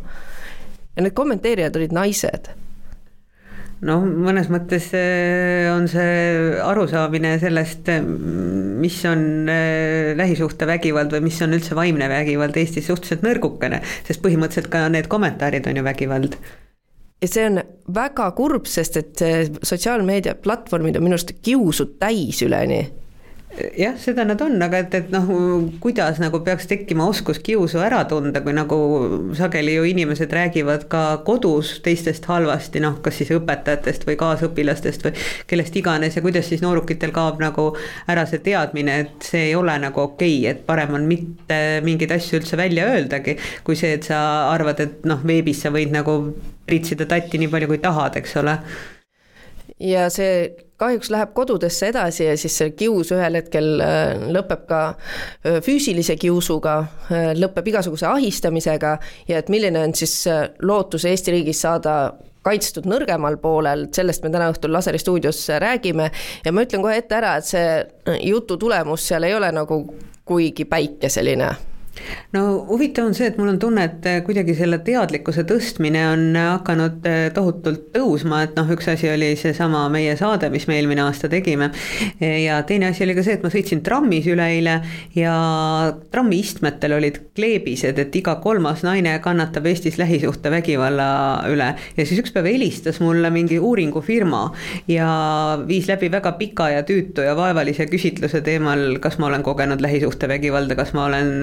[0.96, 2.50] ja need kommenteerijad olid naised
[3.88, 11.40] noh, mõnes mõttes eh, on see arusaamine sellest, eh, mis on eh, lähisuhtevägivald või mis
[11.46, 16.40] on üldse vaimne vägivald Eestis suhteliselt nõrgukene, sest põhimõtteliselt ka need kommentaarid on ju vägivald.
[17.20, 17.60] Ja see on
[17.92, 19.22] väga kurb, sest et
[19.68, 22.86] sotsiaalmeedia platvormid on minu arust kiusu täis üleni
[23.78, 25.28] jah, seda nad on, aga et, et noh,
[25.84, 28.78] kuidas nagu peaks tekkima oskus kiusu ära tunda, kui nagu
[29.38, 35.26] sageli ju inimesed räägivad ka kodus teistest halvasti, noh, kas siis õpetajatest või kaasõpilastest või
[35.50, 37.70] kellest iganes ja kuidas siis noorukitel kaob nagu
[38.12, 42.16] ära see teadmine, et see ei ole nagu okei okay,, et parem on mitte mingeid
[42.16, 44.22] asju üldse välja öeldagi, kui see, et sa
[44.54, 46.20] arvad, et noh, veebis sa võid nagu
[46.70, 48.58] pritsida tatti nii palju, kui tahad, eks ole.
[49.80, 54.82] Ja see kahjuks läheb kodudesse edasi ja siis see kius ühel hetkel äh, lõpeb ka
[54.90, 56.78] äh, füüsilise kiusuga,
[57.12, 58.96] äh, lõpeb igasuguse ahistamisega
[59.28, 60.16] ja et milline on siis
[60.64, 61.96] lootus Eesti riigis saada
[62.46, 66.08] kaitstud nõrgemal poolel, sellest me täna õhtul Laseri stuudios räägime.
[66.46, 69.82] Ja ma ütlen kohe ette ära, et see jutu tulemus seal ei ole nagu
[70.30, 71.50] kuigi päikeseline
[72.36, 76.26] no huvitav on see, et mul on tunne, et eh, kuidagi selle teadlikkuse tõstmine on
[76.38, 81.04] hakanud eh, tohutult tõusma, et noh, üks asi oli seesama meie saade, mis me eelmine
[81.06, 81.72] aasta tegime.
[82.20, 84.80] ja teine asi oli ka see, et ma sõitsin trammis üleeile
[85.18, 85.34] ja
[86.12, 91.10] trammiistmetel olid kleebised, et iga kolmas naine kannatab Eestis lähisuhtevägivalla
[91.52, 91.72] üle.
[91.98, 94.44] ja siis üks päev helistas mulle mingi uuringufirma
[94.92, 95.10] ja
[95.68, 100.78] viis läbi väga pika ja tüütu ja vaevalise küsitluse teemal, kas ma olen kogenud lähisuhtevägivalda,
[100.80, 101.34] kas ma olen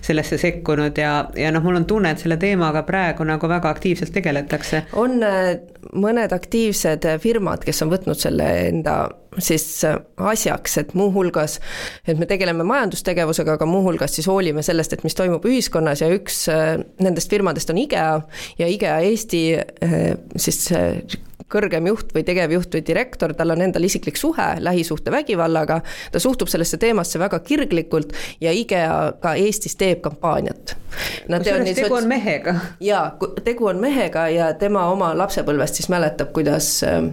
[0.00, 4.14] sellesse sekkunud ja, ja noh, mul on tunne, et selle teemaga praegu nagu väga aktiivselt
[4.16, 4.86] tegeletakse.
[4.98, 5.54] on äh,
[5.92, 8.98] mõned aktiivsed firmad, kes on võtnud selle enda
[9.38, 11.58] siis äh, asjaks, et muuhulgas,
[12.06, 16.46] et me tegeleme majandustegevusega, aga muuhulgas siis hoolime sellest, et mis toimub ühiskonnas ja üks
[16.52, 18.20] äh, nendest firmadest on IKEA
[18.58, 19.42] ja IKEA Eesti
[20.40, 20.66] siis
[21.52, 25.80] kõrgem juht või tegevjuht või direktor, tal on endal isiklik suhe lähisuhtevägivallaga,
[26.12, 30.76] ta suhtub sellesse teemasse väga kirglikult ja IKEA ka Eestis teeb kampaaniat.
[31.28, 32.56] kusjuures tegu on mehega.
[32.80, 33.06] jaa,
[33.44, 37.12] tegu on mehega ja tema oma lapsepõlvest siis mäletab, kuidas äh,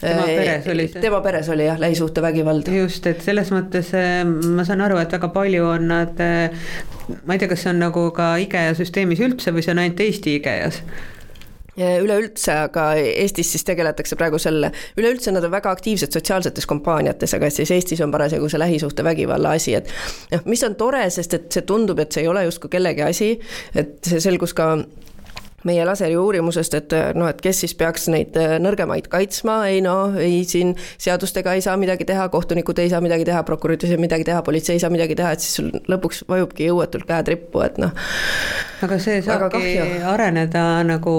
[0.00, 1.02] tema peres oli see?
[1.02, 2.70] tema peres oli jah, lähisuhtevägivald.
[2.78, 6.72] just, et selles mõttes äh, ma saan aru, et väga palju on nad, äh,
[7.24, 10.04] ma ei tea, kas see on nagu ka IKEA süsteemis üldse või see on ainult
[10.06, 10.82] Eesti IKEA-s
[11.78, 17.50] üleüldse, aga Eestis siis tegeletakse praegu selle, üleüldse nad on väga aktiivsed sotsiaalsetes kampaaniates, aga
[17.54, 19.92] siis Eestis on parasjagu see lähisuhtevägivalla asi, et
[20.32, 23.30] noh, mis on tore, sest et see tundub, et see ei ole justkui kellegi asi,
[23.78, 24.72] et see selgus ka
[25.68, 29.96] meie laseri uurimusest, et noh, et kes siis peaks neid äh, nõrgemaid kaitsma, ei no
[30.20, 34.02] ei siin seadustega ei saa midagi teha, kohtunikud ei saa midagi teha, prokurörid ei saa
[34.02, 37.62] midagi teha, politsei ei saa midagi teha, et siis sul lõpuks vajubki jõuetult käed rippu,
[37.66, 37.92] et noh.
[38.86, 39.74] aga see saabki
[40.06, 41.14] areneda nagu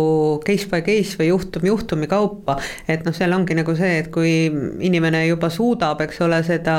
[0.45, 2.57] case by case või juhtum juhtumi kaupa,
[2.87, 4.33] et noh, seal ongi nagu see, et kui
[4.85, 6.77] inimene juba suudab, eks ole, seda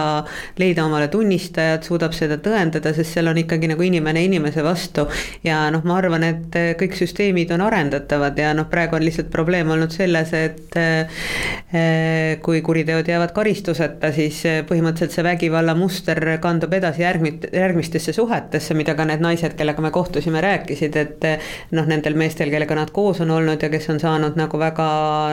[0.61, 5.07] leida omale tunnistajad, suudab seda tõendada, sest seal on ikkagi nagu inimene inimese vastu.
[5.45, 9.31] Ja noh, ma arvan, et kõik süsteemid süsteemid on arendatavad ja noh, praegu on lihtsalt
[9.33, 16.21] probleem olnud selles, et eh, kui kuriteod jäävad karistuseta, siis eh, põhimõtteliselt see vägivalla muster
[16.43, 21.51] kandub edasi järgmit-, järgmistesse suhetesse, mida ka need naised, kellega me kohtusime, rääkisid, et eh,
[21.77, 24.89] noh, nendel meestel, kellega nad koos on olnud ja kes on saanud nagu väga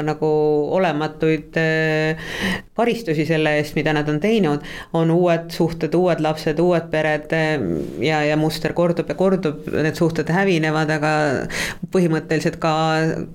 [0.08, 0.30] nagu
[0.78, 1.58] olematuid
[2.78, 4.66] karistusi selle eest, mida nad on teinud,
[4.98, 7.34] on uued suhted, uued lapsed, uued pered
[8.04, 11.12] ja, ja muster kordub ja kordub, need suhted hävinevad, aga
[11.94, 12.74] põhimõtteliselt põhimõtteliselt ka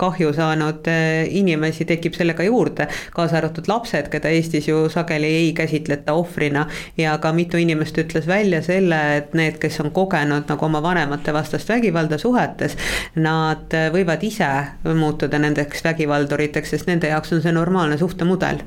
[0.00, 5.52] kahju saanud eh, inimesi tekib sellega juurde, kaasa arvatud lapsed, keda Eestis ju sageli ei
[5.56, 6.66] käsitleta ohvrina.
[6.96, 11.32] ja ka mitu inimest ütles välja selle, et need, kes on kogenud nagu oma vanemate
[11.32, 12.76] vastast vägivalda suhetes,
[13.16, 14.50] nad võivad ise
[14.84, 18.62] muutuda nendeks vägivalduriteks, sest nende jaoks on see normaalne suhtemudel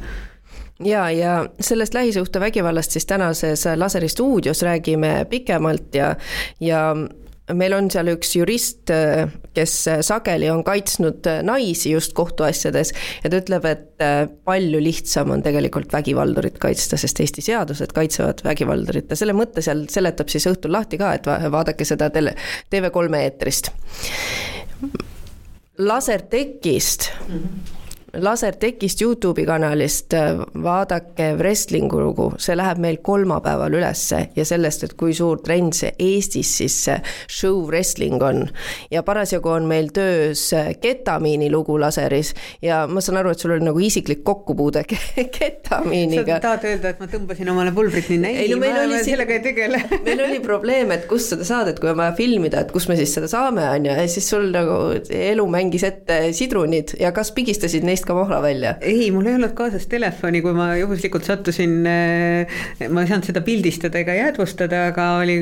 [0.84, 6.16] ja, ja sellest lähisuhtevägivallast siis tänases Laseri stuudios räägime pikemalt ja,
[6.60, 6.96] ja
[7.54, 8.90] meil on seal üks jurist,
[9.56, 9.74] kes
[10.06, 14.06] sageli on kaitsnud naisi just kohtuasjades ja ta ütleb, et
[14.48, 19.86] palju lihtsam on tegelikult vägivaldurit kaitsta, sest Eesti seadused kaitsevad vägivaldurit ja selle mõtte seal
[19.94, 22.34] seletab siis õhtul lahti ka, et vaadake seda tele,
[22.74, 23.72] TV3 eetrist.
[25.78, 27.85] lasertekist mm -hmm
[28.22, 30.14] Lasertekist Youtube'i kanalist,
[30.64, 35.92] vaadake wrestling'u lugu, see läheb meil kolmapäeval ülesse ja sellest, et kui suur trend see
[36.00, 36.96] Eestis siis see
[37.28, 38.46] show wrestling on.
[38.92, 40.48] ja parasjagu on meil töös
[40.82, 44.86] ketamiini lugu laseris ja ma saan aru, et sul oli nagu isiklik kokkupuude
[45.38, 46.40] ketamiiniga.
[46.40, 49.44] sa tahad öelda, et ma tõmbasin omale pulbrit ei, ei, no meil oli sellega ei
[49.44, 52.98] tegele meil oli probleem, et kust seda saadet, kui on vaja filmida, et kus me
[53.00, 57.34] siis seda saame, on ju, ja siis sul nagu elu mängis ette sidrunid ja kas
[57.36, 58.76] pigistasid neist ka mahla välja?
[58.82, 62.56] ei, mul ei olnud kaasas telefoni, kui ma juhuslikult sattusin, eh,
[62.90, 65.38] ma ei saanud seda pildistada ega jäädvustada, aga oli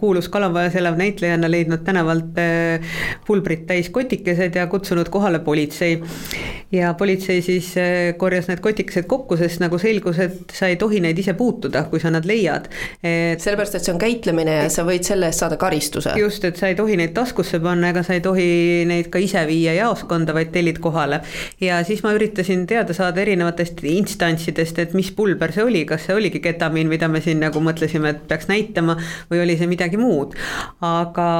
[0.00, 6.00] kuulus Kalamajas elav näitlejanna leidnud tänavalt eh, pulbrit täis kotikesed ja kutsunud kohale politsei.
[6.72, 11.00] Ja politsei siis äh, korjas need kotikesed kokku, sest nagu selgus, et sa ei tohi
[11.00, 12.68] neid ise puutuda, kui sa nad leiad
[13.02, 13.40] et....
[13.40, 16.12] sellepärast, et see on käitlemine ja sa võid selle eest saada karistuse.
[16.20, 18.48] just, et sa ei tohi neid taskusse panna, ega sa ei tohi
[18.88, 21.22] neid ka ise viia jaoskonda, vaid tellid kohale.
[21.64, 26.18] ja siis ma üritasin teada saada erinevatest instantsidest, et mis pulber see oli, kas see
[26.18, 28.98] oligi ketamiin, mida me siin nagu mõtlesime, et peaks näitama,
[29.32, 30.36] või oli see midagi muud.
[30.84, 31.30] aga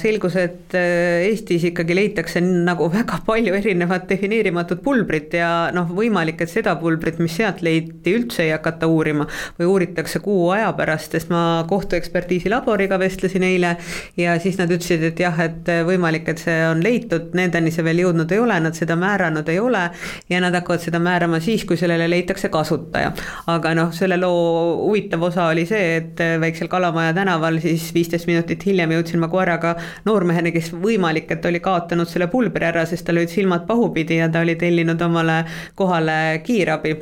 [0.00, 6.42] selgus, et äh, Eestis ikkagi leitakse nagu väga palju erinevat defineerimatut pulbrit ja noh, võimalik,
[6.44, 9.26] et seda pulbrit, mis sealt leiti, üldse ei hakata uurima
[9.58, 13.74] või uuritakse kuu aja pärast, sest ma kohtuekspertiisi laboriga vestlesin eile
[14.18, 18.04] ja siis nad ütlesid, et jah, et võimalik, et see on leitud, nendeni see veel
[18.04, 19.84] jõudnud ei ole, nad seda määranud ei ole
[20.30, 23.12] ja nad hakkavad seda määrama siis, kui sellele leitakse kasutaja.
[23.48, 28.64] aga noh, selle loo huvitav osa oli see, et väiksel Kalamaja tänaval siis viisteist minutit
[28.66, 29.74] hiljem jõudsin ma koeraga
[30.06, 34.28] noormeheni, kes võimalik, et oli kaotanud selle pulbri ära, sest tal olid silmad pahupidi ja
[34.32, 35.42] ta oli tellinud omale
[35.78, 36.96] kohale kiirabi.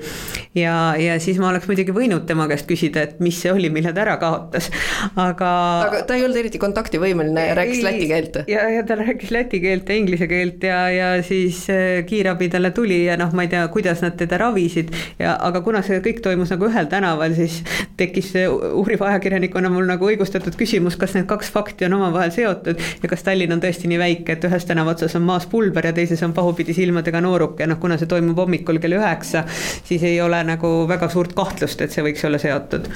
[0.55, 3.93] ja, ja siis ma oleks muidugi võinud tema käest küsida, et mis see oli, mille
[3.93, 4.71] ta ära kaotas,
[5.13, 5.51] aga.
[5.89, 8.41] aga ta ei olnud eriti kontaktivõimeline ja rääkis läti keelt.
[8.51, 12.71] ja, ja ta rääkis läti keelt ja inglise keelt ja, ja siis äh, kiirabi talle
[12.77, 16.23] tuli ja noh, ma ei tea, kuidas nad teda ravisid ja, aga kuna see kõik
[16.25, 17.61] toimus nagu ühel tänaval, siis
[18.01, 23.11] tekkis uuriva ajakirjanikuna mul nagu õigustatud küsimus, kas need kaks fakti on omavahel seotud ja
[23.11, 26.23] kas Tallinn on tõesti nii väike, et ühes tänava otsas on maas pulber ja teises
[26.27, 29.45] on pahupidi silmadega nooruk ja noh, kuna see toimub hommikul kell üheksa,
[29.85, 32.91] siis ei ole nagu väga suurt kahtlust, et see võiks olla seotud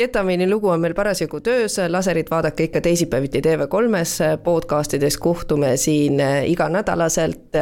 [0.00, 7.58] ketamiini lugu on meil parasjagu töös, laserit vaadake ikka teisipäeviti TV3-s, podcastides kohtume siin iganädalaselt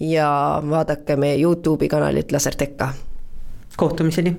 [0.00, 0.30] ja
[0.70, 2.92] vaadake meie Youtube'i kanalit Lasertekka.
[3.76, 4.36] kohtumiseni